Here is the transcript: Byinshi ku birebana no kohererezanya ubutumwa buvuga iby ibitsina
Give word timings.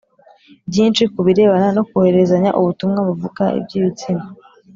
Byinshi 0.69 1.03
ku 1.13 1.19
birebana 1.27 1.67
no 1.75 1.83
kohererezanya 1.89 2.51
ubutumwa 2.59 2.99
buvuga 3.07 3.43
iby 3.57 3.71
ibitsina 3.79 4.23